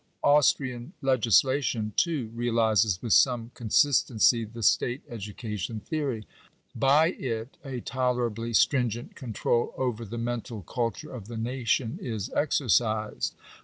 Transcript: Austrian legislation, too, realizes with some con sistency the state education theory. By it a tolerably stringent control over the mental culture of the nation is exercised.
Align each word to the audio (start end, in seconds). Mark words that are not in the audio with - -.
Austrian 0.23 0.93
legislation, 1.03 1.93
too, 1.95 2.31
realizes 2.33 2.99
with 3.03 3.13
some 3.13 3.51
con 3.53 3.69
sistency 3.69 4.51
the 4.51 4.63
state 4.63 5.03
education 5.07 5.79
theory. 5.79 6.25
By 6.75 7.09
it 7.11 7.55
a 7.63 7.81
tolerably 7.81 8.53
stringent 8.53 9.13
control 9.15 9.75
over 9.77 10.03
the 10.03 10.17
mental 10.17 10.63
culture 10.63 11.13
of 11.13 11.27
the 11.27 11.37
nation 11.37 11.99
is 12.01 12.31
exercised. 12.33 13.35